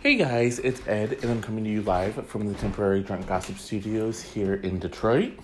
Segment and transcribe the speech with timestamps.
[0.00, 3.58] Hey guys, it's Ed, and I'm coming to you live from the temporary Drunk Gossip
[3.58, 5.36] Studios here in Detroit.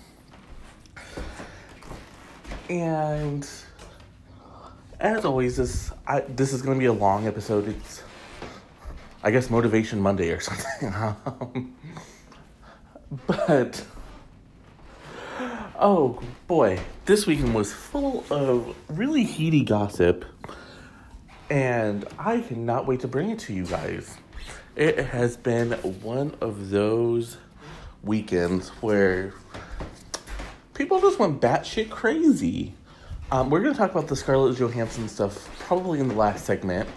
[2.71, 3.45] And
[5.01, 7.67] as always, this I, this is going to be a long episode.
[7.67, 8.05] It's,
[9.25, 11.75] I guess, Motivation Monday or something.
[13.27, 13.85] But
[15.81, 20.25] oh boy, this weekend was full of really heaty gossip,
[21.51, 24.17] and I cannot wait to bring it to you guys.
[24.77, 25.71] It has been
[26.03, 27.37] one of those
[28.03, 29.33] weekends where
[30.75, 32.75] people just went batshit crazy.
[33.31, 36.89] Um, we're going to talk about the Scarlett Johansson stuff probably in the last segment,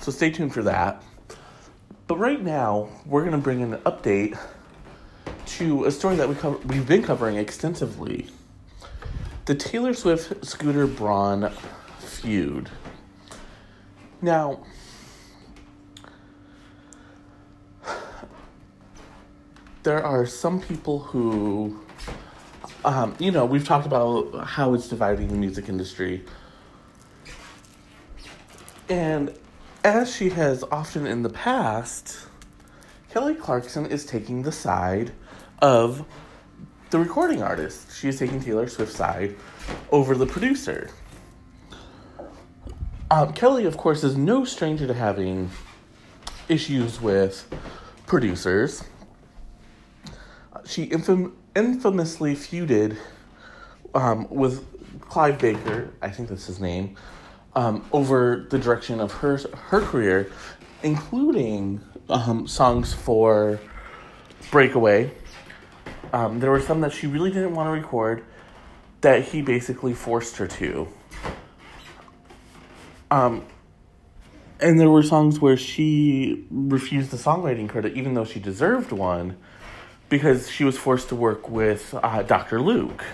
[0.00, 1.02] so stay tuned for that.
[2.06, 4.38] But right now, we're going to bring an update
[5.46, 8.28] to a story that we cover, we've been covering extensively
[9.46, 11.50] the Taylor Swift Scooter Braun
[11.98, 12.70] feud.
[14.22, 14.64] Now,
[19.84, 21.78] there are some people who,
[22.84, 26.24] um, you know, we've talked about how it's dividing the music industry.
[28.88, 29.32] And
[29.84, 32.26] as she has often in the past,
[33.10, 35.12] Kelly Clarkson is taking the side
[35.60, 36.06] of
[36.88, 37.94] the recording artist.
[37.94, 39.36] She is taking Taylor Swift's side
[39.90, 40.90] over the producer.
[43.10, 45.50] Um, Kelly, of course, is no stranger to having
[46.48, 47.46] issues with
[48.06, 48.82] producers
[50.66, 52.96] she infam- infamously feuded
[53.94, 54.66] um, with
[55.00, 56.96] Clive Baker, I think that's his name,
[57.54, 60.30] um, over the direction of her her career,
[60.82, 63.60] including um, songs for
[64.50, 65.10] Breakaway.
[66.12, 68.24] Um, there were some that she really didn't want to record
[69.00, 70.88] that he basically forced her to.
[73.10, 73.44] Um,
[74.60, 79.36] and there were songs where she refused the songwriting credit, even though she deserved one
[80.14, 82.60] because she was forced to work with uh, Dr.
[82.60, 83.04] Luke.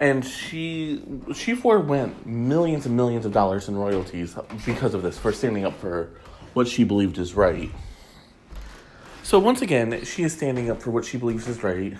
[0.00, 1.00] And she
[1.32, 5.78] she forewent millions and millions of dollars in royalties because of this, for standing up
[5.78, 6.10] for
[6.54, 7.70] what she believed is right.
[9.22, 11.96] So once again, she is standing up for what she believes is right.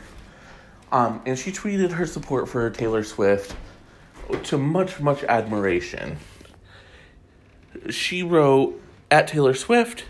[0.90, 3.54] Um, and she tweeted her support for Taylor Swift
[4.44, 6.18] to much, much admiration.
[7.88, 8.82] She wrote,
[9.12, 10.06] at Taylor Swift,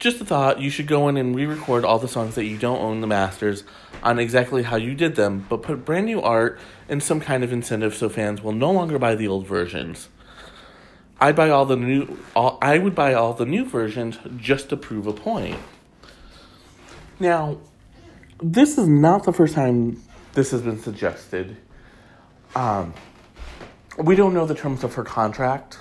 [0.00, 2.56] just a thought, you should go in and re record all the songs that you
[2.56, 3.62] don't own the masters
[4.02, 7.52] on exactly how you did them, but put brand new art and some kind of
[7.52, 10.08] incentive so fans will no longer buy the old versions.
[11.20, 14.76] I'd buy all the new all, I would buy all the new versions just to
[14.76, 15.58] prove a point.
[17.20, 17.58] Now,
[18.42, 21.58] this is not the first time this has been suggested.
[22.54, 22.94] Um,
[23.98, 25.78] we don't know the terms of her contract.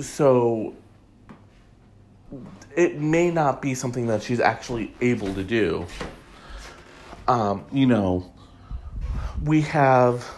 [0.00, 0.74] So
[2.76, 5.86] it may not be something that she's actually able to do.
[7.26, 8.32] Um, you know,
[9.42, 10.28] we have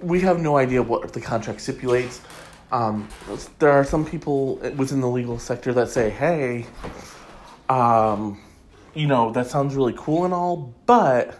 [0.00, 2.20] we have no idea what the contract stipulates.
[2.70, 3.08] Um,
[3.58, 6.66] there are some people within the legal sector that say, "Hey,
[7.68, 8.40] um,
[8.94, 11.38] you know, that sounds really cool and all, but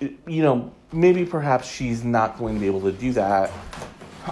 [0.00, 3.52] you know, maybe perhaps she's not going to be able to do that."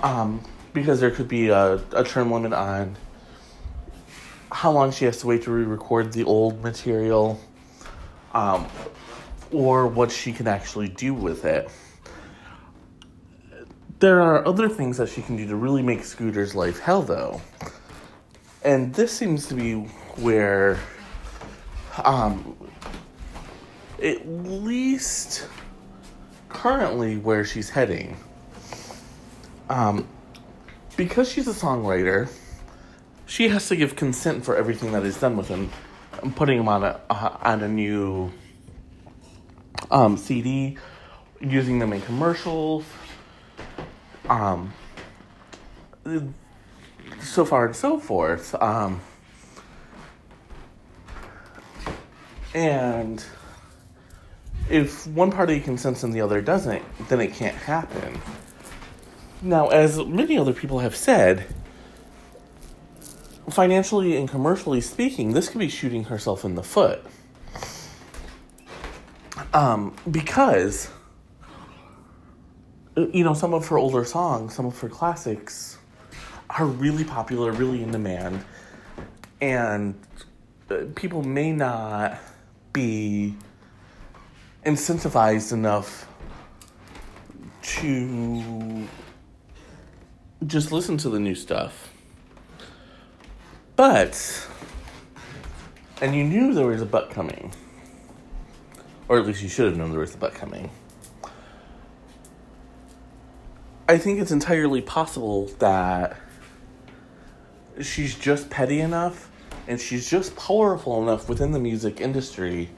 [0.03, 2.97] Um, because there could be a, a term limit on
[4.51, 7.41] how long she has to wait to re-record the old material
[8.35, 8.67] um,
[9.51, 11.71] or what she can actually do with it.
[13.99, 17.41] There are other things that she can do to really make scooter's life hell though.
[18.65, 19.75] And this seems to be
[20.17, 20.79] where
[22.05, 22.57] um,
[24.03, 25.47] at least
[26.49, 28.17] currently where she's heading.
[29.69, 30.07] Um,
[31.03, 32.31] because she's a songwriter,
[33.27, 35.69] she has to give consent for everything that is done with him.
[36.23, 38.31] I'm putting him on a uh, on a new
[39.91, 40.79] um, CD,
[41.41, 42.85] using them in commercials,
[44.29, 44.73] um,
[47.21, 48.55] so far and so forth.
[48.63, 49.01] Um,
[52.55, 53.25] and
[54.71, 58.21] if one party consents and the other doesn't, then it can't happen.
[59.43, 61.47] Now, as many other people have said,
[63.51, 67.05] financially and commercially speaking, this could be shooting herself in the foot.
[69.53, 70.91] Um, because,
[72.97, 75.77] you know, some of her older songs, some of her classics
[76.49, 78.45] are really popular, really in demand,
[79.41, 79.95] and
[80.71, 82.19] uh, people may not
[82.73, 83.35] be
[84.65, 86.09] incentivized enough
[87.63, 88.87] to
[90.47, 91.93] just listen to the new stuff.
[93.77, 94.47] But,
[96.01, 97.53] and you knew there was a butt coming,
[99.09, 100.71] or at least you should have known there was a butt coming.
[103.89, 106.17] I think it's entirely possible that
[107.81, 109.31] she's just petty enough
[109.67, 112.71] and she's just powerful enough within the music industry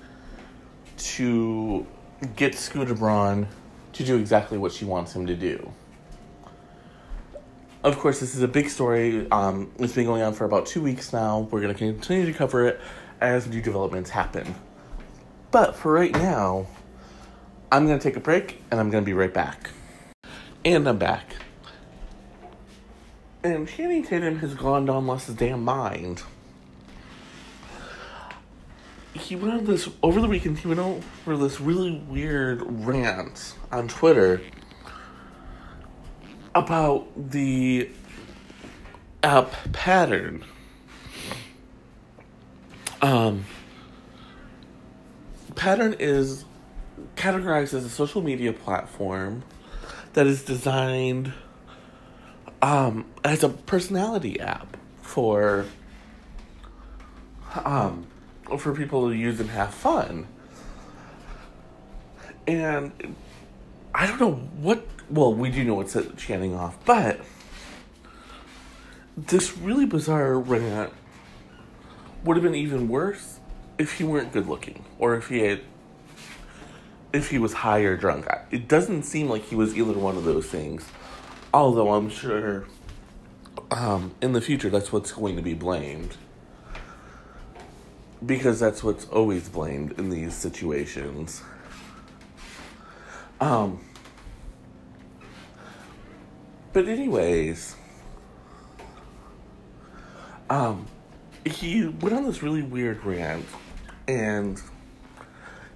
[0.97, 1.87] to
[2.37, 3.47] get Scooter Braun
[3.93, 5.73] to do exactly what she wants him to do.
[7.85, 9.31] Of course, this is a big story.
[9.31, 11.41] Um, it's been going on for about two weeks now.
[11.51, 12.81] We're going to continue to cover it
[13.21, 14.55] as new developments happen.
[15.51, 16.67] But for right now,
[17.71, 19.69] I'm going to take a break and I'm going to be right back.
[20.65, 21.37] And I'm back.
[23.43, 26.23] And Channing Tatum has gone down lost his damn mind.
[29.13, 30.59] He went on this over the weekend.
[30.59, 34.41] He went over this really weird rant on Twitter
[36.55, 37.89] about the
[39.23, 40.45] app pattern.
[43.03, 43.45] Um,
[45.55, 46.45] pattern is
[47.17, 49.43] categorized as a social media platform
[50.15, 51.33] that is designed
[52.63, 55.67] um, as a personality app for
[57.65, 58.07] um,
[58.59, 60.27] for people to use and have fun.
[62.47, 63.17] And
[63.95, 64.87] I don't know what.
[65.11, 67.21] Well, we do know it's Channing off, but
[69.17, 70.93] this really bizarre rant
[72.25, 73.39] would have been even worse
[73.79, 75.61] if he weren't good looking or if he had
[77.13, 78.27] if he was high or drunk.
[78.51, 80.85] It doesn't seem like he was either one of those things.
[81.53, 82.67] Although I'm sure
[83.71, 86.17] um, in the future that's what's going to be blamed.
[88.25, 91.43] Because that's what's always blamed in these situations.
[93.41, 93.85] Um,
[96.75, 97.77] but anyways,
[100.51, 100.87] um,
[101.47, 103.47] he went on this really weird rant,
[104.07, 104.61] and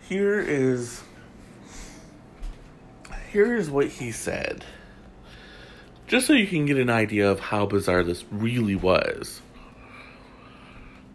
[0.00, 1.02] here is
[3.30, 4.64] here is what he said.
[6.08, 9.40] Just so you can get an idea of how bizarre this really was.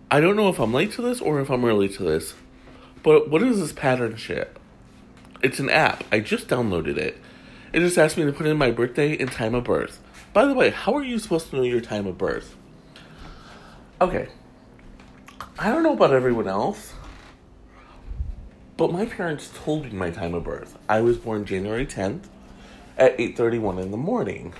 [0.09, 2.35] I don't know if I'm late to this or if I'm early to this,
[3.01, 4.55] but what is this pattern shit?
[5.41, 6.03] It's an app.
[6.11, 7.17] I just downloaded it.
[7.73, 9.99] It just asked me to put in my birthday and time of birth.
[10.31, 12.55] By the way, how are you supposed to know your time of birth?
[13.99, 14.27] Okay.
[15.57, 16.93] I don't know about everyone else,
[18.77, 20.77] but my parents told me my time of birth.
[20.87, 22.29] I was born January 10th
[22.95, 24.53] at 8:31 in the morning.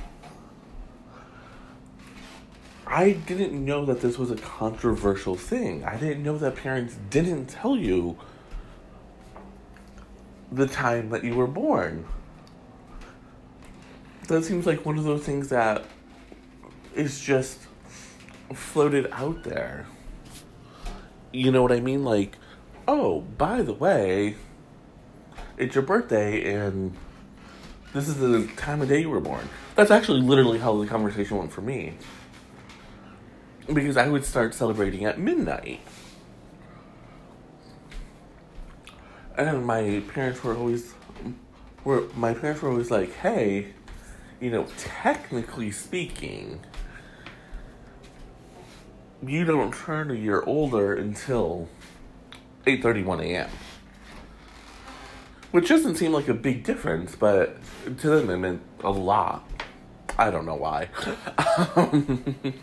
[2.88, 5.83] I didn't know that this was a controversial thing.
[5.83, 8.18] I didn't know that parents didn't tell you
[10.51, 12.06] the time that you were born.
[14.27, 15.83] That seems like one of those things that
[16.95, 17.59] is just
[18.53, 19.85] floated out there.
[21.31, 22.03] You know what I mean?
[22.03, 22.37] Like,
[22.87, 24.35] oh, by the way,
[25.57, 26.95] it's your birthday and
[27.93, 29.49] this is the time of day you were born.
[29.75, 31.93] That's actually literally how the conversation went for me.
[33.71, 35.81] Because I would start celebrating at midnight.
[39.37, 40.93] and my parents were always
[41.83, 43.73] were my parents were always like, "Hey,
[44.44, 46.60] you know, technically speaking,
[49.25, 51.69] you don't turn a year older until
[52.66, 53.50] 8:31 a.m."
[55.52, 59.50] Which doesn't seem like a big difference, but to them it meant a lot.
[60.18, 60.90] I don't know why.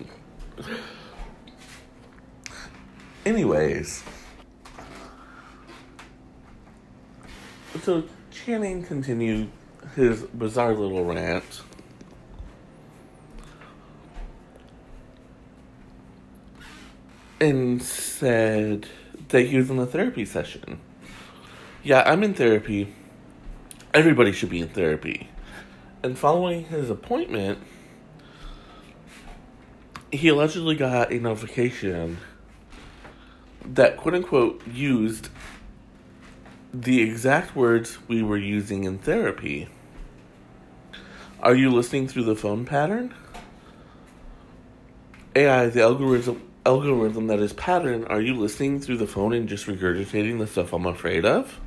[3.24, 4.02] Anyways,
[7.82, 9.50] So Channing continued
[9.94, 11.62] his bizarre little rant.
[17.40, 18.86] And said
[19.28, 20.78] that he was in a therapy session.
[21.82, 22.92] Yeah, I'm in therapy.
[23.94, 25.30] Everybody should be in therapy.
[26.02, 27.58] And following his appointment,
[30.12, 32.18] he allegedly got a notification
[33.64, 35.30] that quote unquote used
[36.74, 39.68] the exact words we were using in therapy.
[41.42, 43.14] Are you listening through the phone pattern?
[45.34, 49.66] AI, the algorithm algorithm that is pattern, are you listening through the phone and just
[49.66, 51.60] regurgitating the stuff I'm afraid of?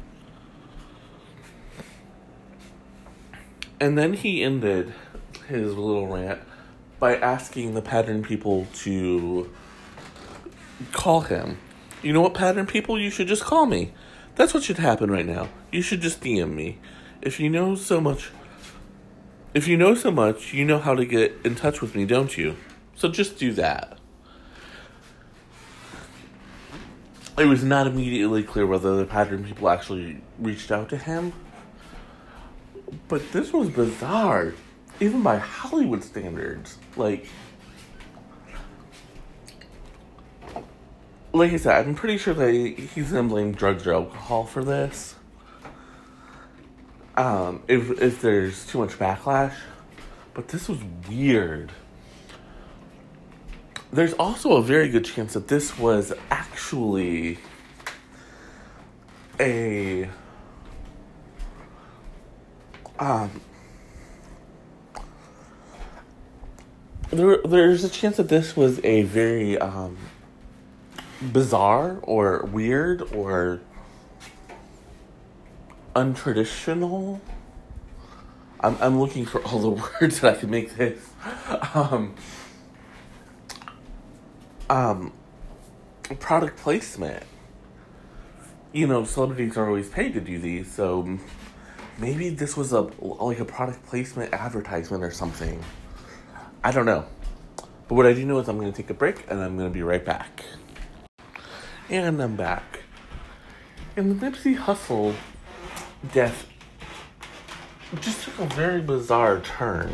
[3.80, 4.94] And then he ended
[5.48, 6.40] his little rant
[7.00, 9.52] by asking the pattern people to
[10.92, 11.58] call him.
[12.02, 13.00] You know what, pattern people?
[13.00, 13.94] You should just call me.
[14.36, 15.50] That's what should happen right now.
[15.72, 16.80] You should just DM me.
[17.22, 18.32] If you know so much,
[19.54, 22.38] if you know so much, you know how to get in touch with me, don't
[22.38, 22.56] you?
[22.96, 23.98] So just do that.
[27.38, 31.34] It was not immediately clear whether the pattern people actually reached out to him.
[33.08, 34.54] But this was bizarre,
[35.00, 36.78] even by Hollywood standards.
[36.96, 37.28] Like,
[41.32, 45.16] like I said, I'm pretty sure that he's gonna blame drugs or alcohol for this.
[47.16, 49.54] Um, if if there's too much backlash,
[50.34, 51.72] but this was weird.
[53.94, 57.38] There's also a very good chance that this was actually
[59.40, 60.10] a
[62.98, 63.40] um
[67.12, 69.96] there there's a chance that this was a very um
[71.22, 73.62] bizarre or weird or
[75.96, 77.20] untraditional.
[78.60, 79.70] I'm I'm looking for all the
[80.02, 81.00] words that I can make this.
[81.76, 82.16] Um,
[84.74, 85.14] um,
[86.20, 87.24] product placement.
[88.72, 91.20] You know, celebrities are always paid to do these, so
[92.00, 95.64] maybe this was a like a product placement advertisement or something.
[96.64, 97.06] I don't know.
[97.88, 99.70] But what I do know is I'm going to take a break and I'm going
[99.70, 100.44] to be right back.
[101.90, 102.80] And I'm back.
[103.96, 105.14] And the Nipsey Hussle
[106.14, 106.48] death
[108.00, 109.92] just took a very bizarre turn.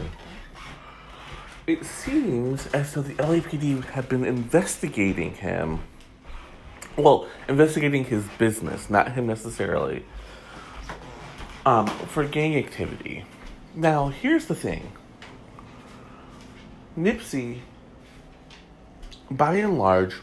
[1.70, 5.82] It seems as though the LAPD had been investigating him.
[6.98, 10.04] Well, investigating his business, not him necessarily,
[11.68, 13.24] um, for gang activity.
[13.76, 14.92] Now, here's the thing
[16.98, 17.60] Nipsey,
[19.30, 20.16] by and large,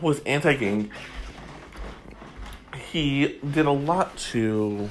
[0.00, 0.90] was anti gang.
[2.90, 4.90] He did a lot to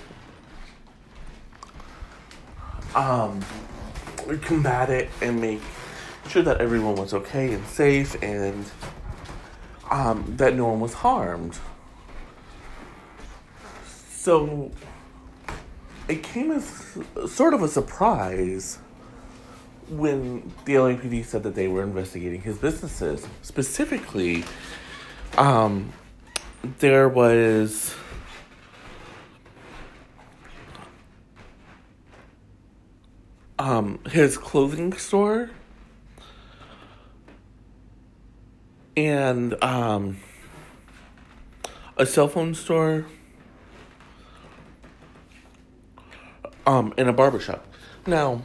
[2.96, 3.44] um,
[4.38, 5.62] combat it and make
[6.30, 8.66] sure that everyone was okay and safe and
[9.92, 11.58] um, that no one was harmed.
[14.10, 14.72] So
[16.08, 18.80] it came as sort of a surprise
[19.90, 23.28] when the LAPD said that they were investigating his businesses.
[23.44, 24.44] Specifically,
[25.38, 25.94] um,
[26.80, 27.94] there was
[33.58, 35.50] um, his clothing store
[38.98, 40.18] and um,
[41.98, 43.06] a cell phone store
[46.66, 47.66] um, and a barbershop.
[48.08, 48.44] Now,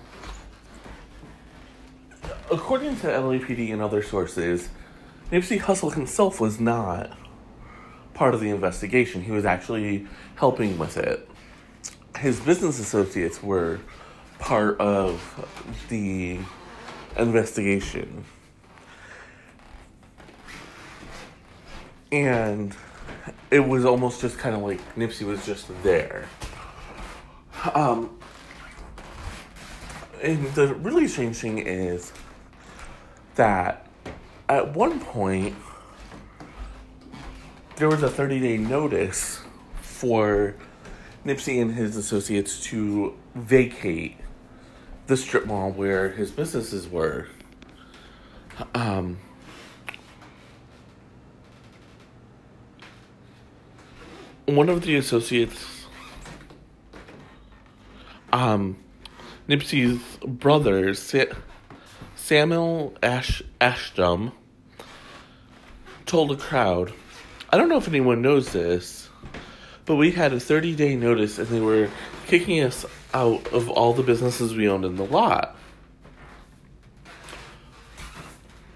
[2.50, 4.68] according to LAPD and other sources,
[5.30, 7.16] Nipsey Hussle himself was not
[8.14, 9.22] part of the investigation.
[9.22, 11.28] He was actually helping with it.
[12.18, 13.80] His business associates were
[14.40, 15.20] part of
[15.88, 16.40] the
[17.16, 18.24] investigation.
[22.10, 22.74] And
[23.50, 26.26] it was almost just kind of like Nipsey was just there.
[27.74, 28.18] Um,
[30.22, 32.12] and the really strange thing is
[33.36, 33.86] that
[34.48, 35.54] at one point
[37.76, 39.40] there was a 30 day notice
[39.80, 40.56] for
[41.24, 44.16] Nipsey and his associates to vacate
[45.10, 47.26] the strip mall where his businesses were.
[48.76, 49.18] Um,
[54.46, 55.84] one of the associates,
[58.32, 58.76] um,
[59.48, 61.34] Nipsey's brother, Sa-
[62.14, 64.30] Samuel Ash Ashton,
[66.06, 66.92] told a crowd,
[67.50, 69.08] I don't know if anyone knows this,
[69.86, 71.90] but we had a 30 day notice and they were
[72.30, 75.56] kicking us out of all the businesses we owned in the lot.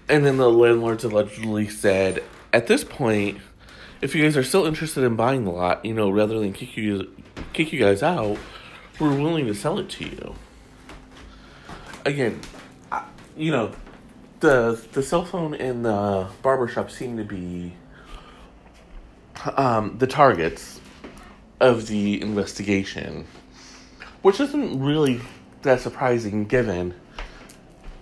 [0.09, 2.21] And then the landlords allegedly said,
[2.51, 3.39] at this point,
[4.01, 6.75] if you guys are still interested in buying the lot, you know, rather than kick
[6.75, 7.15] you
[7.53, 8.37] kick you guys out,
[8.99, 10.35] we're willing to sell it to you.
[12.05, 12.41] Again,
[13.37, 13.71] you know,
[14.41, 17.73] the the cell phone and the barbershop seem to be
[19.55, 20.81] um, the targets
[21.61, 23.25] of the investigation,
[24.25, 25.21] which isn't really
[25.61, 26.95] that surprising given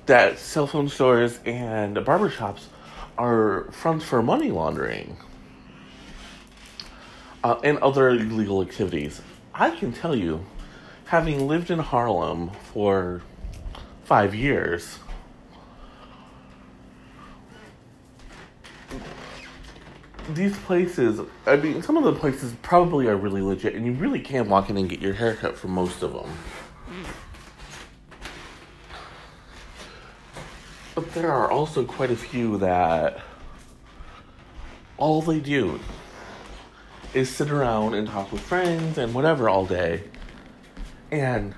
[0.05, 2.67] that cell phone stores and barbershops
[3.17, 5.17] are fronts for money laundering
[7.43, 9.21] uh, and other illegal activities.
[9.53, 10.45] I can tell you,
[11.07, 13.21] having lived in Harlem for
[14.05, 14.99] five years,
[20.29, 24.19] these places, I mean, some of the places probably are really legit, and you really
[24.19, 26.29] can walk in and get your haircut for most of them.
[30.95, 33.21] But there are also quite a few that
[34.97, 35.79] all they do
[37.13, 40.03] is sit around and talk with friends and whatever all day.
[41.11, 41.53] And,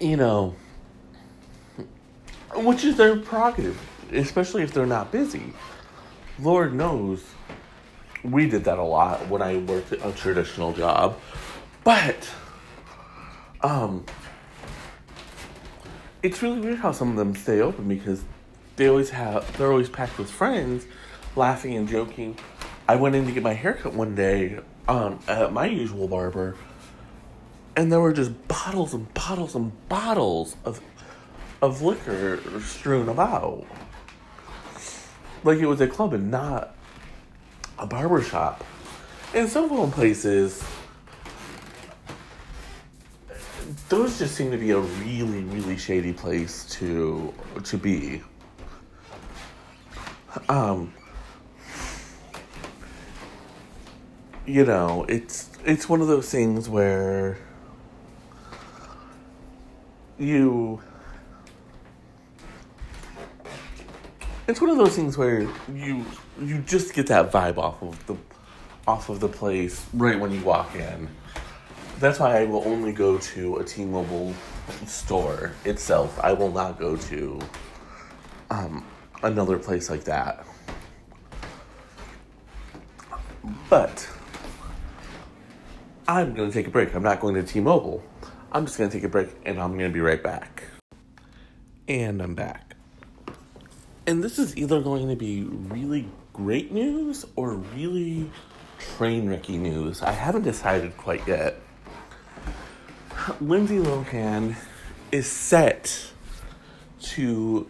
[0.00, 0.54] you know,
[2.54, 3.78] which is their prerogative,
[4.12, 5.52] especially if they're not busy.
[6.38, 7.24] Lord knows
[8.22, 11.18] we did that a lot when I worked a traditional job.
[11.84, 12.28] But,
[13.62, 14.04] um,
[16.22, 18.24] it's really weird how some of them stay open because
[18.76, 20.86] they always have they're always packed with friends,
[21.34, 22.36] laughing and joking.
[22.88, 26.56] I went in to get my haircut one day um, at my usual barber,
[27.76, 30.80] and there were just bottles and bottles and bottles of
[31.62, 33.64] of liquor strewn about,
[35.46, 36.74] like it was a club and not
[37.78, 38.64] a barber shop.
[39.34, 39.48] And
[39.80, 40.64] them places
[43.88, 47.32] those just seem to be a really, really shady place to
[47.64, 48.22] to be.
[50.48, 50.92] Um,
[54.44, 57.38] you know, it's it's one of those things where
[60.18, 60.80] you
[64.48, 66.04] it's one of those things where you
[66.40, 68.16] you just get that vibe off of the
[68.86, 71.08] off of the place right when you walk in.
[71.98, 74.34] That's why I will only go to a T-Mobile
[74.86, 76.20] store itself.
[76.22, 77.40] I will not go to
[78.50, 78.84] um,
[79.22, 80.46] another place like that.
[83.68, 84.08] But
[86.06, 86.94] I'm going to take a break.
[86.94, 88.04] I'm not going to T-Mobile.
[88.52, 90.64] I'm just going to take a break and I'm going to be right back.
[91.88, 92.65] And I'm back.
[94.06, 98.30] And this is either going to be really great news or really
[98.78, 100.00] train wrecky news.
[100.00, 101.60] I haven't decided quite yet.
[103.40, 104.54] Lindsay Lohan
[105.10, 106.12] is set
[107.00, 107.66] to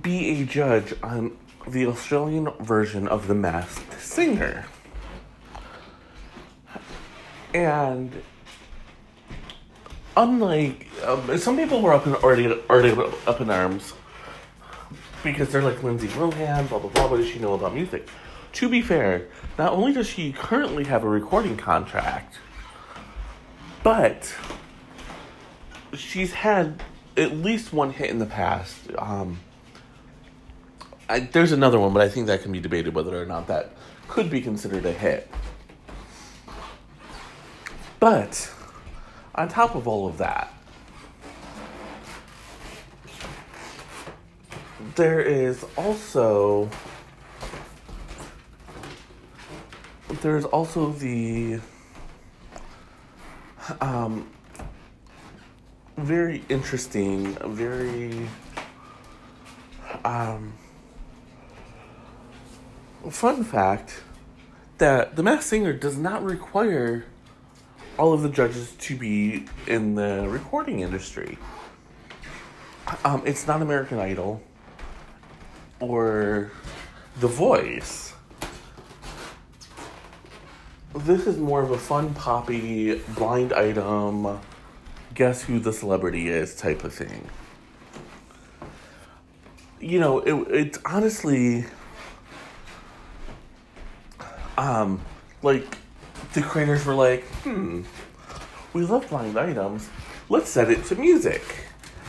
[0.00, 1.36] be a judge on
[1.68, 4.64] the Australian version of The Masked Singer.
[7.52, 8.12] And
[10.16, 12.90] unlike um, some people were up in, already already
[13.26, 13.94] up in arms
[15.22, 17.08] because they're like Lindsay Lohan, blah blah blah.
[17.08, 18.08] What does she know about music?
[18.54, 19.26] To be fair,
[19.58, 22.38] not only does she currently have a recording contract,
[23.82, 24.34] but
[25.94, 26.82] she's had
[27.16, 28.76] at least one hit in the past.
[28.96, 29.40] Um,
[31.08, 33.72] I, there's another one, but I think that can be debated whether or not that
[34.08, 35.30] could be considered a hit.
[38.00, 38.53] But
[39.34, 40.52] on top of all of that,
[44.94, 46.68] there is also
[50.22, 51.60] there's also the
[53.80, 54.28] um,
[55.96, 58.28] very interesting, very
[60.04, 60.52] um,
[63.10, 64.02] fun fact
[64.78, 67.04] that the Masked Singer does not require
[67.98, 71.38] all of the judges to be in the recording industry.
[73.04, 74.42] Um, it's not American Idol
[75.80, 76.50] or
[77.20, 78.14] The Voice
[80.94, 84.38] this is more of a fun poppy blind item
[85.12, 87.28] guess who the celebrity is type of thing
[89.80, 91.64] you know it, it's honestly
[94.56, 95.00] um
[95.42, 95.78] like
[96.34, 97.82] the creators were like hmm
[98.72, 99.88] we love blind items
[100.28, 101.42] let's set it to music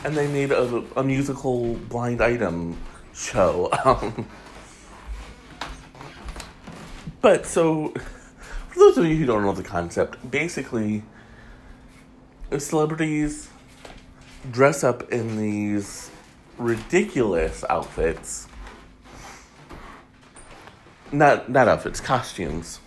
[0.04, 2.78] and they made a, a musical blind item
[3.14, 4.26] show um,
[7.20, 7.94] but so
[8.76, 11.02] for those of you who don't know the concept, basically,
[12.58, 13.48] celebrities
[14.50, 16.10] dress up in these
[16.58, 18.46] ridiculous outfits.
[21.10, 22.80] Not not outfits, costumes.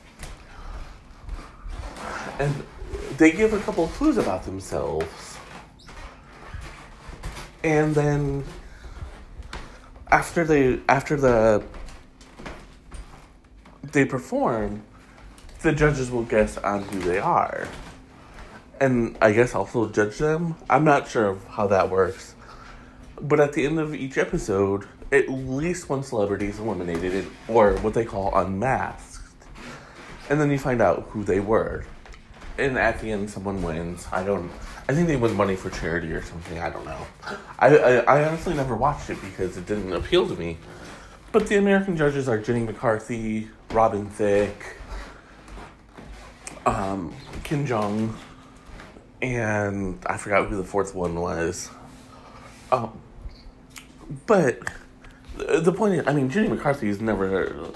[2.39, 2.63] And
[3.17, 5.37] they give a couple clues about themselves.
[7.63, 8.45] And then
[10.09, 11.63] after they after the
[13.91, 14.83] they perform,
[15.61, 17.67] the judges will guess on who they are.
[18.79, 20.55] And I guess also judge them.
[20.69, 22.35] I'm not sure how that works.
[23.21, 27.93] But at the end of each episode, at least one celebrity is eliminated, or what
[27.93, 29.21] they call unmasked.
[30.29, 31.83] And then you find out who they were.
[32.59, 34.07] And at the end, someone wins.
[34.11, 34.51] I don't.
[34.87, 36.59] I think they win money for charity or something.
[36.59, 37.07] I don't know.
[37.57, 40.57] I, I, I honestly never watched it because it didn't appeal to me.
[41.31, 44.77] But the American judges are Jenny McCarthy, Robin Thicke,
[46.65, 48.13] um, Ken Jeong,
[49.21, 51.69] and I forgot who the fourth one was.
[52.71, 52.99] Um,
[54.25, 54.59] but
[55.37, 57.71] the, point is, I mean, Jenny McCarthy has never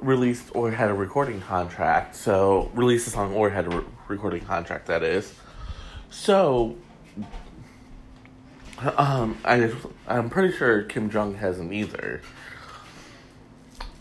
[0.00, 4.44] released or had a recording contract, so released a song or had a re- recording
[4.44, 4.86] contract.
[4.86, 5.34] That is,
[6.10, 6.76] so.
[8.96, 9.70] Um, I
[10.08, 12.22] I'm pretty sure Ken Jeong hasn't either.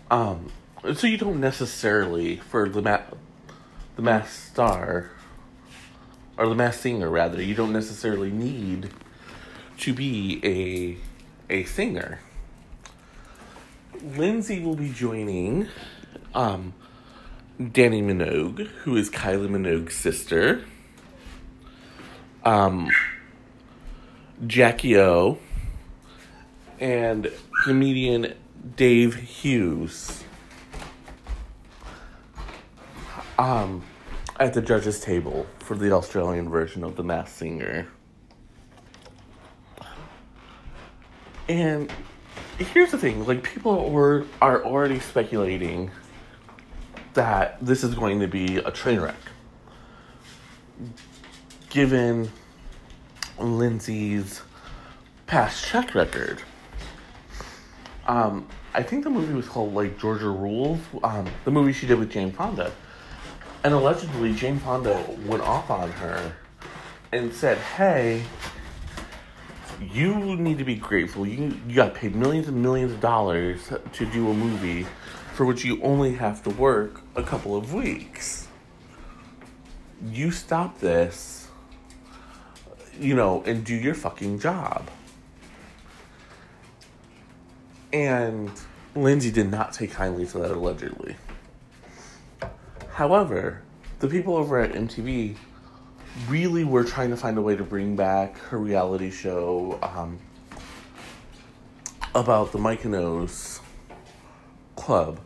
[0.09, 0.51] Um,
[0.93, 3.01] so you don't necessarily for the ma-
[3.97, 5.11] the mass star
[6.37, 8.89] or the mass singer rather, you don't necessarily need
[9.79, 10.39] to be
[11.49, 12.19] a a singer.
[14.03, 15.67] Lindsay will be joining
[16.33, 16.73] um,
[17.59, 20.63] Dannii Minogue, who is Kylie Minogue's sister.
[22.43, 22.89] Um,
[24.47, 25.37] Jackie O,
[26.79, 27.29] and
[27.63, 28.33] comedian
[28.75, 30.23] Dave Hughes.
[33.37, 33.83] Um,
[34.39, 37.87] at the judges' table for the Australian version of The Masked Singer.
[41.49, 41.91] And
[42.59, 45.91] here's the thing like, people are, are already speculating
[47.13, 49.15] that this is going to be a train wreck.
[51.69, 52.31] Given
[53.37, 54.41] Lindsay's
[55.27, 56.41] past track record.
[58.07, 60.79] Um, I think the movie was called like Georgia Rules.
[61.03, 62.71] Um, the movie she did with Jane Fonda,
[63.63, 66.33] and allegedly Jane Fonda went off on her
[67.11, 68.23] and said, "Hey,
[69.81, 71.25] you need to be grateful.
[71.25, 74.85] You you got paid millions and millions of dollars to do a movie
[75.33, 78.47] for which you only have to work a couple of weeks.
[80.11, 81.47] You stop this,
[82.99, 84.89] you know, and do your fucking job."
[87.91, 88.51] And
[88.95, 91.15] Lindsay did not take kindly to that allegedly.
[92.91, 93.61] However,
[93.99, 95.37] the people over at MTV
[96.27, 100.19] really were trying to find a way to bring back her reality show um,
[102.15, 103.59] about the Mykonos
[104.75, 105.19] club.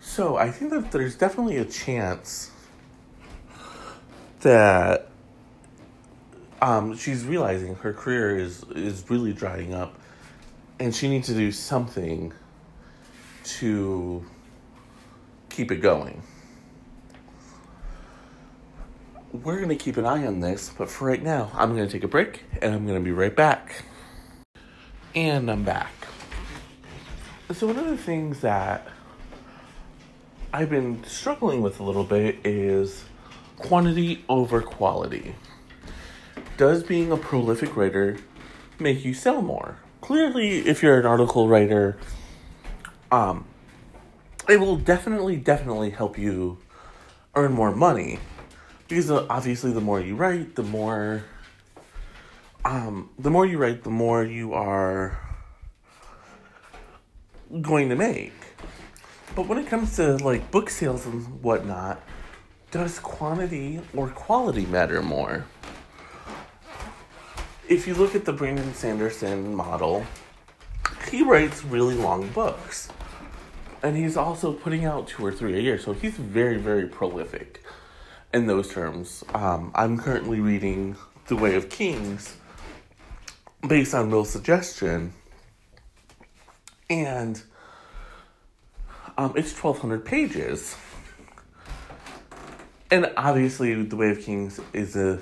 [0.00, 2.50] So I think that there's definitely a chance
[4.40, 5.10] that
[6.62, 9.98] um, she's realizing her career is is really drying up,
[10.78, 12.32] and she needs to do something
[13.44, 14.24] to
[15.48, 16.22] keep it going.
[19.32, 21.92] We're going to keep an eye on this, but for right now, I'm going to
[21.92, 23.84] take a break and I'm going to be right back.
[25.14, 25.92] And I'm back.
[27.52, 28.88] So, one of the things that
[30.52, 33.04] I've been struggling with a little bit is
[33.56, 35.36] quantity over quality.
[36.56, 38.18] Does being a prolific writer
[38.80, 39.78] make you sell more?
[40.00, 41.98] Clearly, if you're an article writer,
[43.12, 43.44] um,
[44.48, 46.58] it will definitely, definitely help you
[47.36, 48.18] earn more money
[48.90, 51.22] because obviously, the more you write, the more,
[52.64, 55.16] um, the more you write, the more you are
[57.62, 58.32] going to make.
[59.36, 62.02] But when it comes to like book sales and whatnot,
[62.72, 65.46] does quantity or quality matter more?
[67.68, 70.04] If you look at the Brandon Sanderson model,
[71.08, 72.88] he writes really long books
[73.84, 75.78] and he's also putting out two or three a year.
[75.78, 77.62] So he's very, very prolific
[78.32, 79.24] in those terms.
[79.34, 82.36] Um, I'm currently reading The Way of Kings
[83.66, 85.12] based on Will's suggestion,
[86.88, 87.42] and
[89.18, 90.76] um, it's 1,200 pages.
[92.90, 95.18] And obviously, The Way of Kings is a,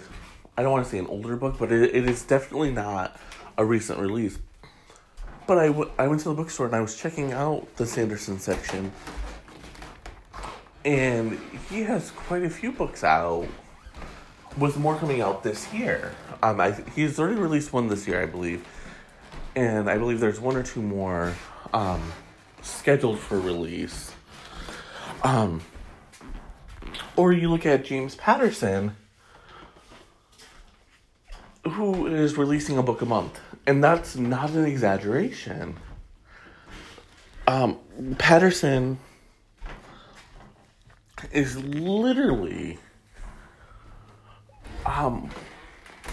[0.57, 3.19] I don't want to say an older book, but it, it is definitely not
[3.57, 4.39] a recent release
[5.49, 8.39] but I, w- I went to the bookstore and I was checking out the Sanderson
[8.39, 8.93] section.
[10.85, 11.39] And
[11.69, 13.47] he has quite a few books out,
[14.57, 16.13] with more coming out this year.
[16.43, 18.67] Um, I, he's already released one this year, I believe.
[19.55, 21.35] And I believe there's one or two more
[21.75, 22.13] um,
[22.63, 24.13] scheduled for release.
[25.23, 25.61] Um,
[27.17, 28.97] or you look at James Patterson,
[31.65, 35.77] who is releasing a book a month and that's not an exaggeration.
[37.47, 37.79] Um,
[38.17, 38.99] Patterson
[41.33, 42.79] is literally
[44.87, 45.31] um,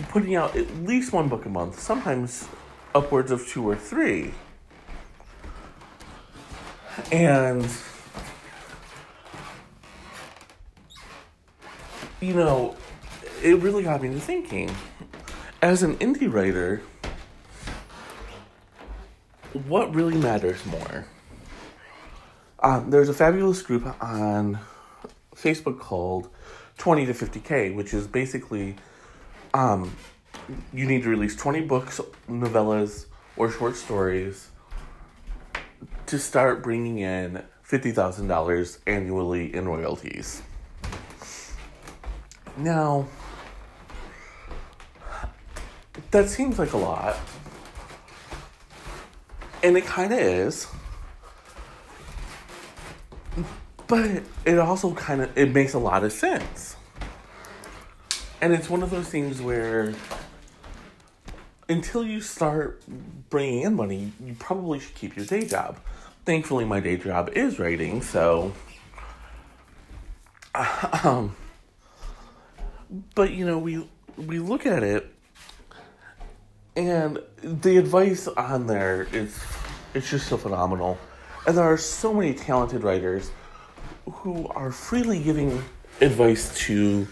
[0.09, 2.47] putting out at least one book a month, sometimes
[2.93, 4.33] upwards of two or three.
[7.11, 7.67] And,
[12.21, 12.75] you know,
[13.43, 14.73] it really got me to thinking.
[15.61, 16.81] As an indie writer,
[19.67, 21.05] what really matters more?
[22.59, 24.59] Um, there's a fabulous group on
[25.35, 26.29] Facebook called
[26.77, 28.75] 20 to 50K, which is basically
[29.53, 29.95] um,
[30.73, 33.05] you need to release 20 books, novellas,
[33.37, 34.49] or short stories
[36.07, 40.41] to start bringing in $50,000 annually in royalties.
[42.57, 43.07] Now,
[46.11, 47.17] that seems like a lot.
[49.63, 50.67] And it kind of is.
[53.87, 56.75] But it also kind of it makes a lot of sense.
[58.41, 59.93] And it's one of those things where
[61.69, 62.81] until you start
[63.29, 65.77] bringing in money, you probably should keep your day job.
[66.25, 68.53] Thankfully, my day job is writing, so.
[71.03, 71.35] Um,
[73.13, 75.13] but you know, we we look at it,
[76.77, 79.37] and the advice on there is
[79.93, 80.97] it's just so phenomenal,
[81.45, 83.31] and there are so many talented writers
[84.11, 85.63] who are freely giving
[86.01, 87.07] advice to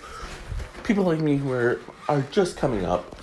[0.83, 3.15] people like me who are, are just coming up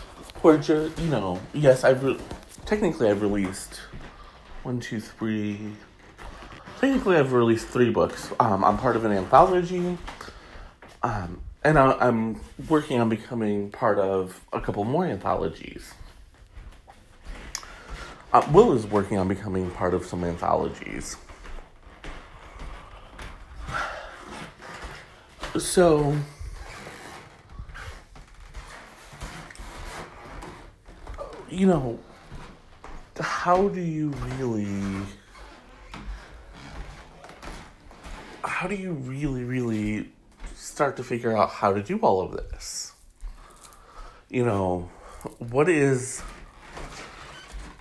[0.43, 2.19] or just you know yes i've re-
[2.65, 3.81] technically i've released
[4.63, 5.73] one two three
[6.81, 8.31] technically i've released three books.
[8.41, 9.99] Um, i'm part of an anthology.
[11.03, 15.93] Um, and I, i'm working on becoming part of a couple more anthologies.
[18.33, 21.17] Uh, will is working on becoming part of some anthologies
[25.59, 26.17] so
[31.51, 31.99] you know,
[33.19, 34.67] how do you really
[38.43, 40.11] how do you really really
[40.55, 42.93] start to figure out how to do all of this?
[44.29, 44.89] You know,
[45.39, 46.21] what is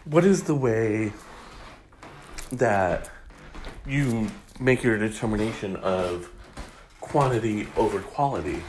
[0.05, 1.13] what is the way
[2.51, 3.09] that
[3.85, 4.27] you
[4.59, 6.29] make your determination of
[7.09, 8.61] quantity over quality?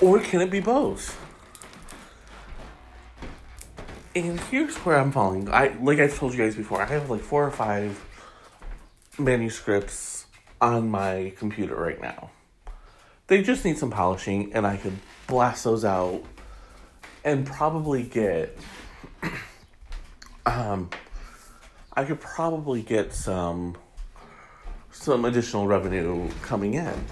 [0.00, 1.20] Or can it be both?
[4.16, 5.48] And here's where I'm falling.
[5.50, 8.02] I like I've told you guys before, I have like four or five
[9.18, 10.26] manuscripts
[10.60, 12.30] on my computer right now.
[13.26, 14.96] They just need some polishing and I could
[15.26, 16.22] blast those out
[17.24, 18.56] and probably get
[20.46, 20.90] um
[21.96, 23.76] I could probably get some
[24.94, 27.04] some additional revenue coming in.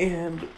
[0.00, 0.48] and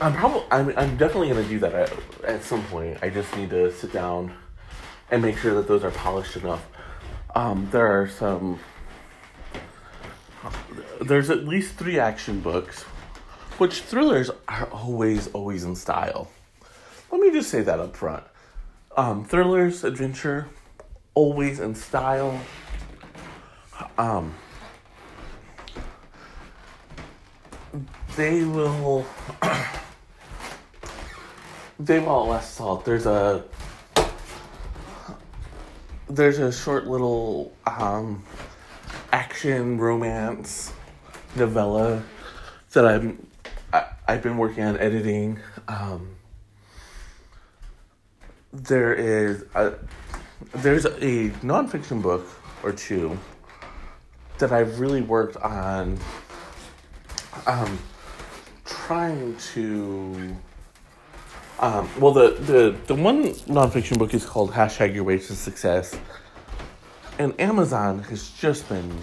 [0.00, 1.92] I'm probably I'm I'm definitely gonna do that at,
[2.24, 2.98] at some point.
[3.02, 4.34] I just need to sit down
[5.10, 6.66] and make sure that those are polished enough.
[7.34, 8.58] Um, there are some.
[11.00, 12.82] There's at least three action books,
[13.58, 16.28] which thrillers are always always in style.
[17.10, 18.24] Let me just say that up front.
[18.96, 20.48] Um, thrillers, adventure,
[21.18, 22.40] always in style.
[23.98, 24.32] Um,
[28.14, 29.04] they will
[31.80, 32.84] they will less salt.
[32.84, 33.44] There's a
[36.08, 38.22] there's a short little um,
[39.12, 40.72] action romance
[41.34, 42.04] novella
[42.74, 43.26] that I'm
[43.72, 45.40] I, I've been working on editing.
[45.66, 46.14] Um,
[48.52, 49.74] there is a
[50.54, 52.26] there's a nonfiction book
[52.62, 53.18] or two
[54.38, 55.98] that I've really worked on
[57.46, 57.78] um,
[58.64, 60.36] trying to.
[61.60, 65.98] Um, well, the, the, the one nonfiction book is called Hashtag Your Way to Success.
[67.18, 68.96] And Amazon has just been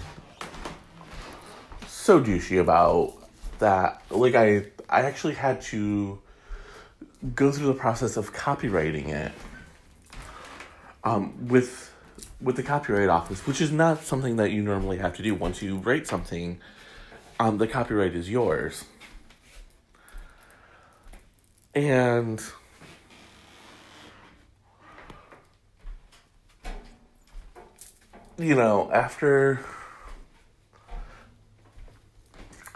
[1.86, 3.12] so douchey about
[3.58, 4.00] that.
[4.10, 6.18] Like, I, I actually had to
[7.34, 9.32] go through the process of copywriting it
[11.06, 11.94] um, with
[12.40, 15.34] with the copyright office, which is not something that you normally have to do.
[15.34, 16.58] Once you write something,
[17.38, 18.84] um, the copyright is yours.
[21.74, 22.42] And
[28.36, 29.60] you know, after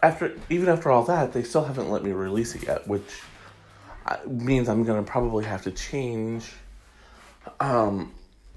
[0.03, 3.23] after even after all that, they still haven't let me release it yet, which
[4.07, 6.53] uh, means I'm gonna probably have to change
[7.59, 8.13] um,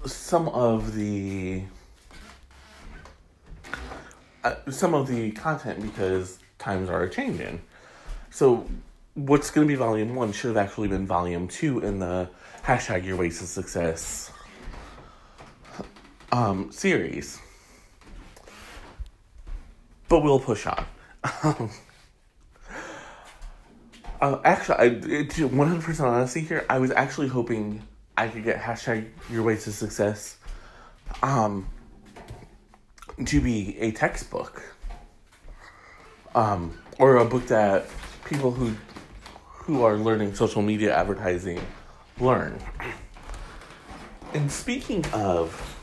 [0.06, 1.62] some of the
[4.42, 7.60] uh, some of the content because times are changing.
[8.30, 8.66] So
[9.14, 12.28] what's going to be volume one should have actually been volume two in the
[12.64, 14.30] hashtag your ways to success
[16.32, 17.40] um, series.
[20.08, 20.84] But we'll push on.
[24.20, 27.82] uh, actually, I, 100% honesty here, I was actually hoping
[28.16, 30.36] I could get hashtag your way to success
[31.22, 31.68] um,
[33.24, 34.62] to be a textbook
[36.34, 37.86] um, or a book that
[38.24, 38.74] people who
[39.48, 41.58] who are learning social media advertising
[42.20, 42.58] learn.
[44.34, 45.78] And speaking of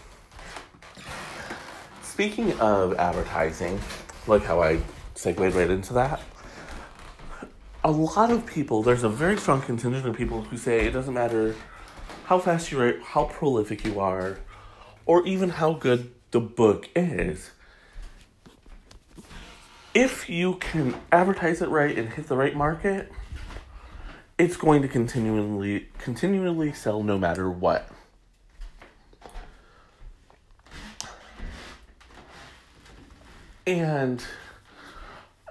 [2.04, 3.80] speaking of advertising,
[4.28, 4.80] like how I
[5.16, 6.22] segued right into that,
[7.84, 11.14] a lot of people, there's a very strong contingent of people who say it doesn't
[11.14, 11.56] matter
[12.32, 14.38] how fast you write, how prolific you are,
[15.06, 17.52] or even how good the book is.
[19.94, 23.12] If you can advertise it right and hit the right market,
[24.38, 27.90] it's going to continually continually sell no matter what.
[33.68, 34.24] And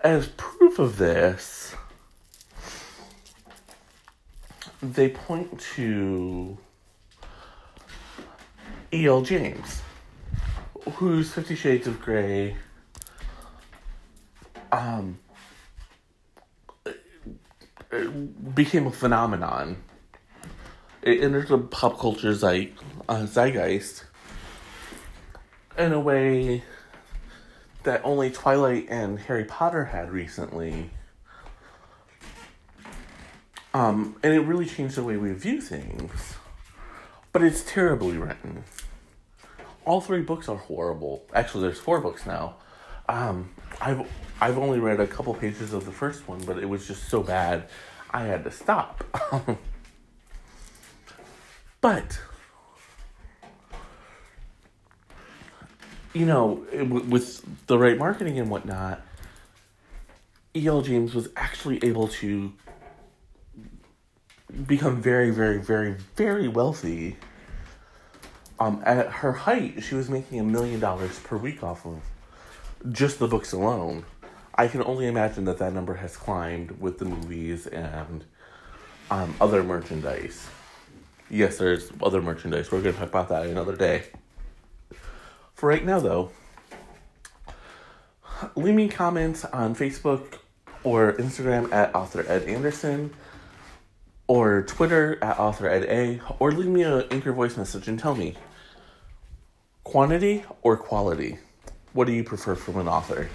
[0.02, 1.74] as proof of this,
[4.80, 6.56] they point to
[8.92, 9.22] E.L.
[9.22, 9.82] James,
[10.94, 12.56] whose Fifty Shades of Grey
[14.72, 15.18] um,
[18.54, 19.76] became a phenomenon.
[21.02, 24.04] It entered the pop culture uh, zeitgeist
[25.78, 26.62] in a way
[27.84, 30.90] that only Twilight and Harry Potter had recently.
[33.72, 36.34] Um, and it really changed the way we view things.
[37.32, 38.64] But it's terribly written.
[39.84, 41.24] All three books are horrible.
[41.32, 42.56] Actually, there's four books now.
[43.08, 44.06] Um, I've
[44.40, 47.22] I've only read a couple pages of the first one, but it was just so
[47.22, 47.68] bad,
[48.10, 49.04] I had to stop.
[51.80, 52.20] but
[56.12, 59.02] you know, with the right marketing and whatnot,
[60.56, 60.82] E.L.
[60.82, 62.52] James was actually able to
[64.66, 67.16] become very, very, very, very wealthy.
[68.58, 72.00] Um, at her height, she was making a million dollars per week off of
[72.90, 74.04] just the books alone.
[74.54, 78.24] I can only imagine that that number has climbed with the movies and
[79.10, 80.46] um, other merchandise.
[81.30, 82.70] Yes, there's other merchandise.
[82.70, 84.04] We're going to talk about that another day.
[85.54, 86.30] For right now, though,
[88.56, 90.38] leave me comments on Facebook
[90.82, 93.14] or Instagram at author Ed Anderson
[94.30, 98.14] or Twitter at author Ed A or leave me an anchor voice message and tell
[98.14, 98.36] me
[99.82, 101.38] quantity or quality.
[101.94, 103.28] What do you prefer from an author?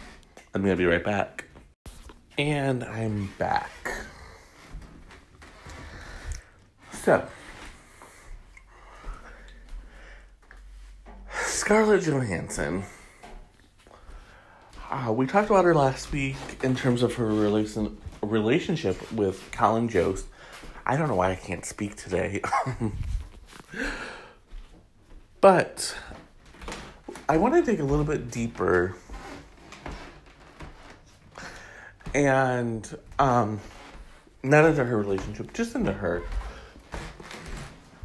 [0.53, 1.43] I'm going to be right back.
[2.37, 3.91] And I'm back.
[6.93, 7.27] So,
[11.29, 12.85] Scarlett Johansson.
[14.89, 19.89] Uh, we talked about her last week in terms of her relation relationship with Colin
[19.89, 20.27] Jost.
[20.85, 22.41] I don't know why I can't speak today.
[25.41, 25.95] but
[27.27, 28.95] I want to dig a little bit deeper
[32.13, 33.59] and um,
[34.43, 36.21] not into her relationship, just into her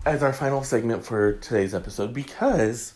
[0.07, 2.95] as our final segment for today's episode because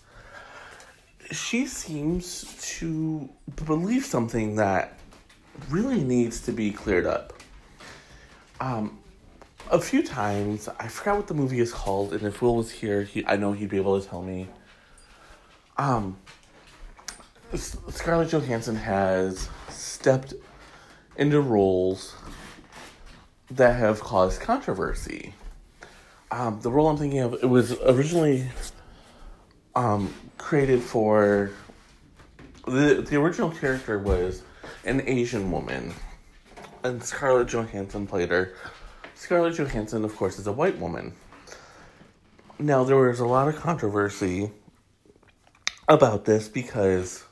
[1.31, 3.29] she seems to
[3.67, 4.99] believe something that
[5.69, 7.35] really needs to be cleared up.
[8.61, 8.99] Um,
[9.71, 13.03] a few times, I forgot what the movie is called, and if Will was here,
[13.03, 14.49] he, I know he'd be able to tell me.
[15.77, 16.17] Um,
[17.55, 20.35] Scarlett Johansson has stepped
[21.17, 22.15] into roles
[23.51, 25.35] that have caused controversy.
[26.31, 28.47] Um, the role I'm thinking of it was originally
[29.77, 31.51] um, created for
[32.67, 34.43] the the original character was
[34.85, 35.93] an Asian woman,
[36.83, 38.55] and Scarlett Johansson played her.
[39.25, 41.15] Scarlett Johansson, of course, is a white woman.
[42.59, 44.51] Now there was a lot of controversy
[45.89, 47.25] about this because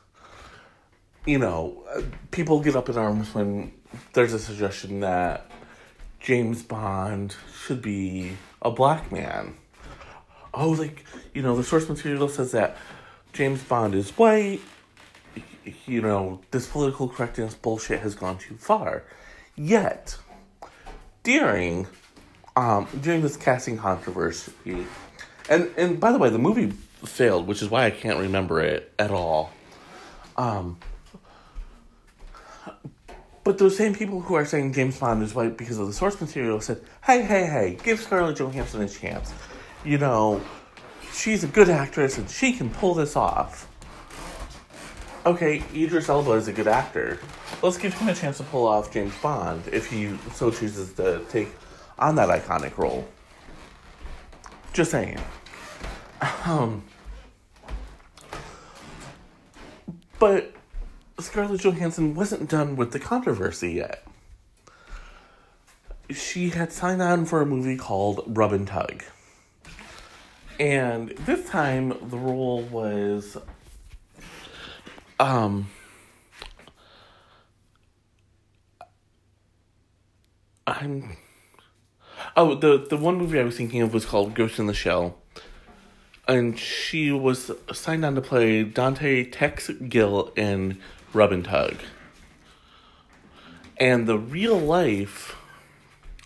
[1.27, 1.85] you know
[2.31, 3.73] people get up in arms when
[4.15, 5.51] there's a suggestion that
[6.19, 9.55] James Bond should be a black man
[10.55, 12.77] oh, like, you know, the source material says that
[13.33, 14.61] James Bond is white.
[15.87, 19.05] You know, this political correctness bullshit has gone too far.
[19.57, 20.19] Yet,
[21.23, 21.87] during
[22.57, 24.53] um, during this casting controversy,
[25.49, 26.73] and and by the way, the movie
[27.05, 29.53] failed, which is why I can't remember it at all.
[30.37, 30.79] Um,
[33.45, 36.21] but those same people who are saying James Bond is white because of the source
[36.21, 39.33] material said, "Hey, hey, hey, give Scarlett Johansson a chance."
[39.85, 40.41] you know,
[41.13, 43.69] she's a good actress and she can pull this off.
[45.25, 47.21] Okay, Idris Elba is a good actor.
[47.63, 51.25] Let's give him a chance to pull off James Bond if he so chooses to
[51.29, 51.49] take
[51.97, 53.07] on that iconic role.
[54.73, 55.21] Just saying.
[56.45, 56.83] Um,
[60.19, 60.53] but
[61.21, 64.05] Scarlett Johansson wasn't done with the controversy yet.
[66.11, 69.05] she had signed on for a movie called Rub and Tug.
[70.59, 73.37] And this time the role was
[75.19, 75.71] um
[80.67, 81.17] I'm
[82.37, 85.19] Oh, the the one movie I was thinking of was called Ghost in the Shell.
[86.29, 90.79] And she was signed on to play Dante Tex Gill in
[91.13, 91.77] Rub and Tug.
[93.77, 95.37] And the real life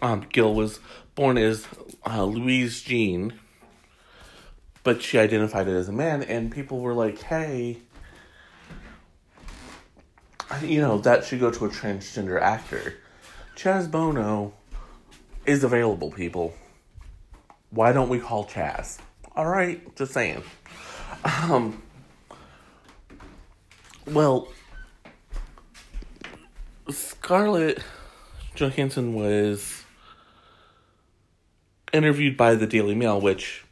[0.02, 0.80] um, Gill was
[1.14, 1.66] born as
[2.04, 3.32] uh, Louise Jean,
[4.84, 7.78] but she identified it as a man, and people were like, hey,
[10.62, 12.94] you know, that should go to a transgender actor.
[13.56, 14.52] Chaz Bono
[15.44, 16.54] is available, people.
[17.70, 18.98] Why don't we call Chaz?
[19.34, 20.42] All right, just saying.
[21.24, 21.82] Um,
[24.06, 24.48] well,
[26.88, 27.82] Scarlett
[28.54, 29.84] Johansson was
[31.92, 33.64] interviewed by the Daily Mail, which,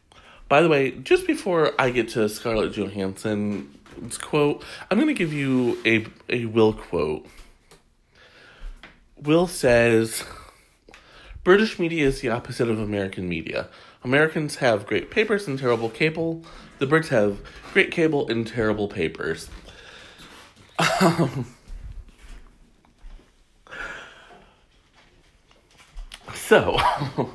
[0.49, 2.73] by the way, just before I get to Scarlett
[4.05, 7.27] Johansson's quote, I'm going to give you a, a Will quote.
[9.17, 10.25] Will says,
[11.43, 13.69] British media is the opposite of American media.
[14.03, 16.45] Americans have great papers and terrible cable.
[16.79, 17.41] The Brits have
[17.73, 19.49] great cable and terrible papers.
[21.01, 21.47] Um,
[26.35, 26.79] so,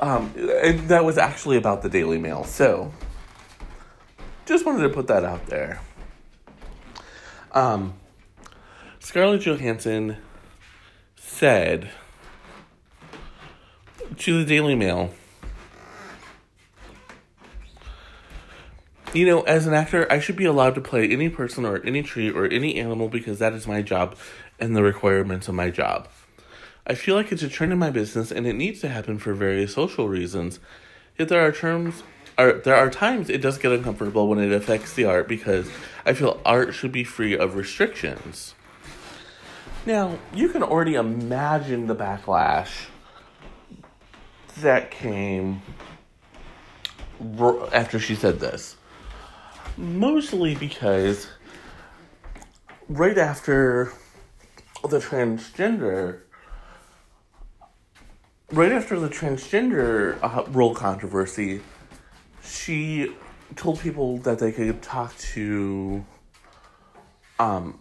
[0.00, 2.44] um, and that was actually about the Daily Mail.
[2.44, 2.92] So,
[4.48, 5.80] just wanted to put that out there.
[7.52, 7.94] Um,
[8.98, 10.16] Scarlett Johansson
[11.16, 11.90] said
[14.16, 15.10] to the Daily Mail.
[19.12, 22.02] You know, as an actor, I should be allowed to play any person or any
[22.02, 24.16] tree or any animal because that is my job
[24.58, 26.08] and the requirements of my job.
[26.86, 29.34] I feel like it's a trend in my business and it needs to happen for
[29.34, 30.58] various social reasons.
[31.18, 32.02] Yet there are terms
[32.38, 35.68] are there are times it does get uncomfortable when it affects the art because
[36.06, 38.54] I feel art should be free of restrictions.
[39.84, 42.86] Now, you can already imagine the backlash
[44.60, 45.62] that came
[47.72, 48.76] after she said this.
[49.76, 51.28] Mostly because
[52.88, 53.92] right after
[54.82, 56.20] the transgender,
[58.52, 61.60] right after the transgender uh, role controversy,
[62.42, 63.14] she
[63.56, 66.04] told people that they could talk to
[67.38, 67.78] um,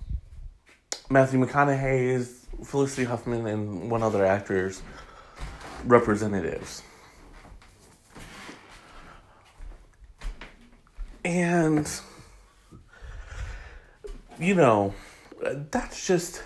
[1.10, 4.82] Matthew McConaughey's, Felicity Huffman, and one other actor's
[5.86, 6.84] representatives.
[11.24, 11.90] And,
[14.40, 14.94] you know,
[15.72, 16.42] that's just,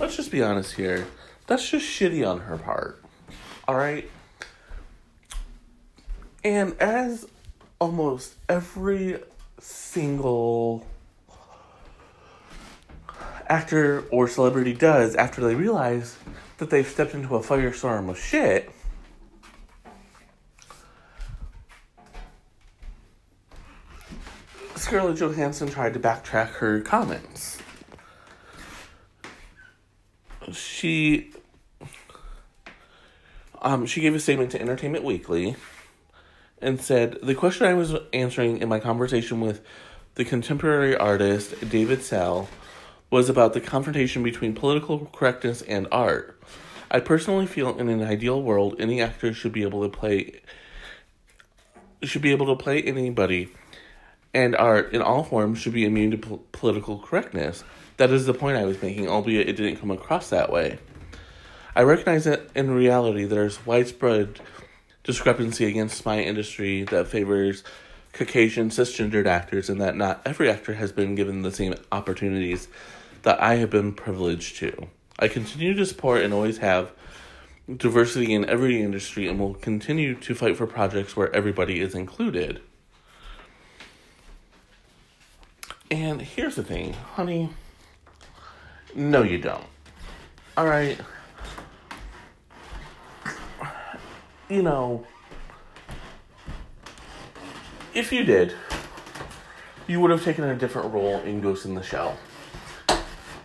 [0.00, 1.06] let's just be honest here.
[1.46, 3.04] That's just shitty on her part.
[3.68, 4.08] All right?
[6.44, 7.26] And as
[7.80, 9.18] almost every
[9.58, 10.86] single
[13.48, 16.16] actor or celebrity does after they realize
[16.58, 18.70] that they've stepped into a firestorm of shit.
[24.76, 27.58] Scarlett Johansson tried to backtrack her comments.
[30.52, 31.32] She
[33.62, 35.56] um, she gave a statement to Entertainment Weekly
[36.60, 39.60] and said the question I was answering in my conversation with
[40.14, 42.48] the contemporary artist David Salle
[43.10, 46.40] was about the confrontation between political correctness and art.
[46.90, 50.40] I personally feel in an ideal world any actor should be able to play
[52.02, 53.50] should be able to play anybody
[54.34, 57.64] and art in all forms should be immune to po- political correctness.
[57.96, 60.78] That is the point I was making, albeit it didn't come across that way.
[61.76, 64.40] I recognize that in reality there's widespread
[65.04, 67.62] discrepancy against my industry that favors
[68.12, 72.68] Caucasian cisgendered actors and that not every actor has been given the same opportunities
[73.22, 74.88] that I have been privileged to.
[75.18, 76.92] I continue to support and always have
[77.74, 82.60] diversity in every industry and will continue to fight for projects where everybody is included.
[85.90, 87.50] And here's the thing, honey.
[88.94, 89.64] No, you don't.
[90.56, 90.98] All right.
[94.48, 95.06] You know,
[97.94, 98.52] if you did,
[99.86, 102.18] you would have taken a different role in Ghost in the Shell.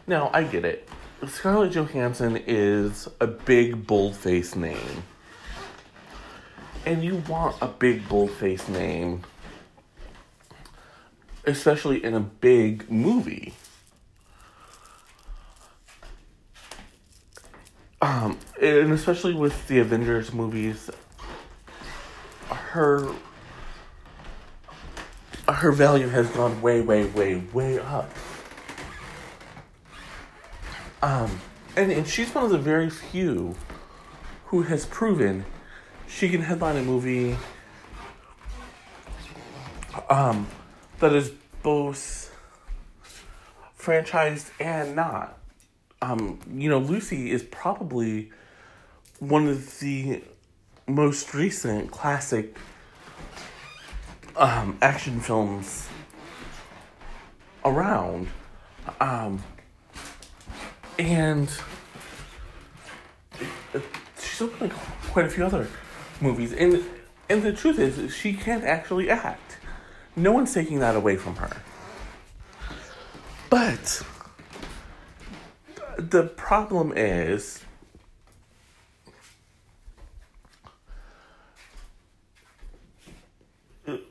[0.08, 0.90] Now, I get it.
[1.28, 4.16] Scarlett Johansson is a big, bold
[4.56, 5.04] name.
[6.86, 8.32] And you want a big, bold
[8.70, 9.22] name,
[11.46, 13.54] especially in a big movie.
[18.02, 20.90] Um, and especially with the Avengers movies,
[22.48, 23.14] her
[25.48, 28.10] her value has gone way, way, way, way up.
[31.02, 31.40] Um,
[31.76, 33.56] and, and she's one of the very few
[34.46, 35.46] who has proven
[36.08, 37.38] she can headline a movie
[40.10, 40.48] um,
[41.00, 41.32] that is
[41.64, 42.36] both
[43.78, 45.39] franchised and not.
[46.02, 48.32] Um, you know, Lucy is probably
[49.20, 50.24] one of the
[50.88, 52.58] most recent classic
[54.38, 55.88] um, action films
[57.66, 58.28] around.
[59.00, 59.44] Um,
[60.98, 61.50] and
[64.20, 64.72] she's opened
[65.12, 65.68] quite a few other
[66.22, 66.54] movies.
[66.54, 66.84] And,
[67.30, 69.58] and the truth is, she can't actually act.
[70.16, 71.62] No one's taking that away from her.
[73.50, 74.04] But
[76.00, 77.64] the problem is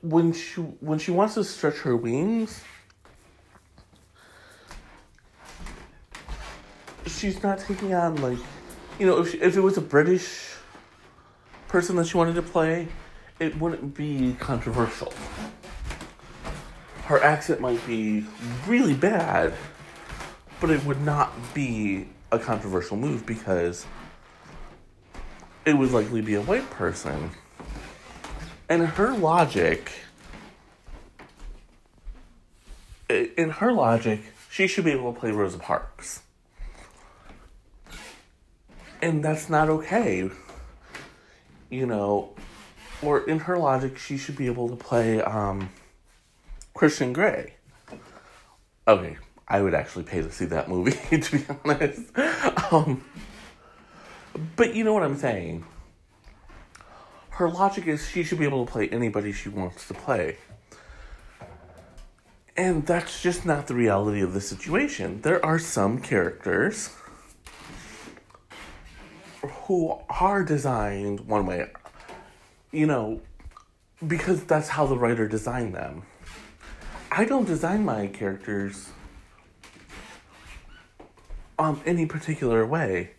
[0.01, 2.62] when she when she wants to stretch her wings
[7.07, 8.39] she's not taking on like
[8.99, 10.55] you know if she, if it was a british
[11.68, 12.89] person that she wanted to play
[13.41, 15.12] it wouldn't be controversial.
[17.05, 18.24] Her accent might be
[18.66, 19.55] really bad
[20.61, 23.87] but it would not be a controversial move because
[25.65, 27.31] it would likely be a white person.
[28.69, 29.93] And her logic
[33.09, 36.23] in her logic she should be able to play rosa parks.
[39.01, 40.31] And that's not okay.
[41.71, 42.35] You know
[43.01, 45.71] or in her logic she should be able to play um
[46.75, 47.55] christian grey.
[48.87, 49.17] Okay
[49.49, 52.03] i would actually pay to see that movie to be honest
[52.72, 53.05] um
[54.57, 55.64] but you know what i'm saying
[57.38, 60.38] her logic is she should be able to play anybody she wants to play.
[62.57, 65.20] And that's just not the reality of the situation.
[65.20, 66.90] There are some characters
[69.40, 71.70] who are designed one way,
[72.72, 73.20] you know,
[74.05, 76.03] because that's how the writer designed them.
[77.12, 78.88] I don't design my characters
[81.59, 83.11] um any particular way.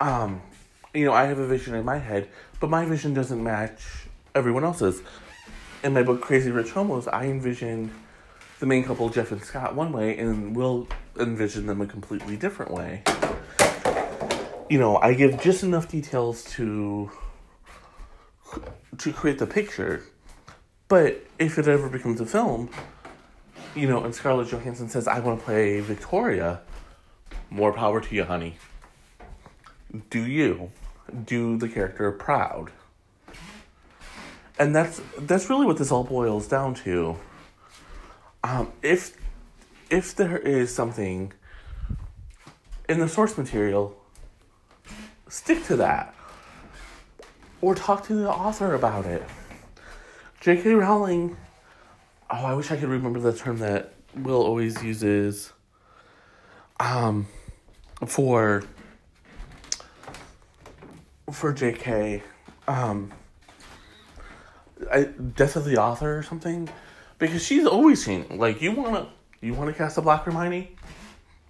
[0.00, 0.42] Um,
[0.92, 2.28] you know, I have a vision in my head,
[2.60, 3.82] but my vision doesn't match
[4.34, 5.02] everyone else's.
[5.82, 7.90] In my book Crazy Rich Homos, I envisioned
[8.60, 12.72] the main couple, Jeff and Scott, one way, and we'll envision them a completely different
[12.72, 13.02] way.
[14.68, 17.10] You know, I give just enough details to
[18.98, 20.04] to create the picture,
[20.88, 22.70] but if it ever becomes a film,
[23.74, 26.60] you know, and Scarlett Johansson says, "I want to play Victoria,"
[27.54, 28.56] more power to you, honey.
[30.10, 30.70] Do you?
[31.24, 32.70] do the character proud.
[34.58, 37.16] And that's that's really what this all boils down to.
[38.42, 39.16] Um, if
[39.90, 41.32] if there is something
[42.88, 43.96] in the source material,
[45.28, 46.14] stick to that.
[47.60, 49.22] Or talk to the author about it.
[50.40, 50.74] J.K.
[50.74, 51.34] Rowling,
[52.30, 55.54] oh, I wish I could remember the term that Will always uses
[56.78, 57.26] um,
[58.06, 58.64] for
[61.30, 62.22] for J.K.
[62.68, 63.12] Um,
[64.92, 66.68] I, death of the author or something,
[67.18, 69.08] because she's always seen like you wanna
[69.40, 70.76] you wanna cast a black Hermione,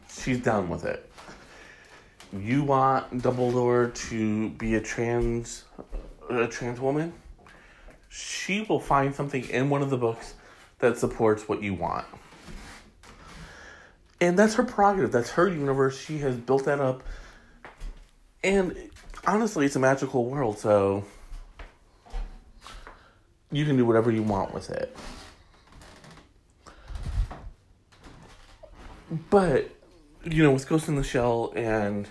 [0.09, 1.11] she's down with it.
[2.33, 5.65] You want Dumbledore to be a trans
[6.31, 7.13] a trans woman,
[8.09, 10.35] she will find something in one of the books
[10.79, 12.07] that supports what you want.
[14.21, 15.13] And that's her prerogative.
[15.13, 15.99] That's her universe.
[15.99, 17.03] She has built that up.
[18.43, 18.77] And
[19.27, 21.05] honestly, it's a magical world, so
[23.51, 24.97] you can do whatever you want with it.
[29.31, 29.71] But
[30.25, 32.09] you know, with Ghost in the Shell and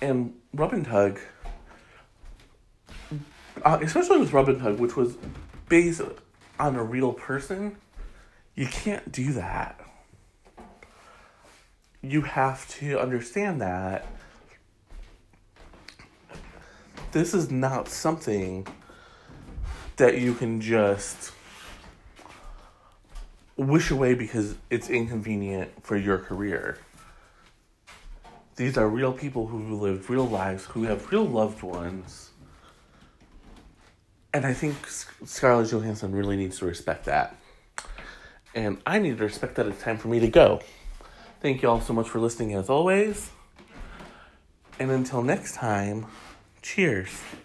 [0.00, 1.18] and Rub and Tug,
[3.64, 5.16] uh, especially with Rub and Tug, which was
[5.68, 6.02] based
[6.58, 7.76] on a real person,
[8.54, 9.80] you can't do that.
[12.08, 14.06] You have to understand that
[17.10, 18.64] this is not something
[19.96, 21.32] that you can just
[23.56, 26.78] wish away because it's inconvenient for your career.
[28.54, 32.30] These are real people who live real lives, who have real loved ones.
[34.32, 37.34] And I think Scarlett Johansson really needs to respect that.
[38.54, 40.60] And I need to respect that it's time for me to go.
[41.40, 43.30] Thank you all so much for listening as always.
[44.78, 46.06] And until next time,
[46.62, 47.10] cheers.